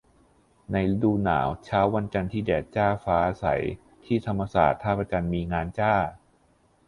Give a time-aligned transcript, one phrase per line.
[0.71, 3.45] ในฤดูหนาว เช้าวันจันทร์ที่แดดจ้าฟ้าใส
[4.05, 5.93] ที่ธรรมศาสตร์ ท่าพระจันทร์มีงานจ้า